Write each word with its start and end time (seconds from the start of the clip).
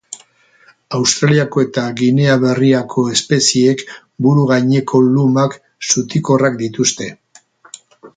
Australiako 0.99 1.61
eta 1.65 1.83
Ginea 1.99 2.37
Berriako 2.43 3.03
espeziek 3.15 3.83
buru 4.29 4.45
gaineko 4.53 5.03
lumak 5.09 5.55
zutikorrak 5.91 6.57
dituzte. 6.63 7.11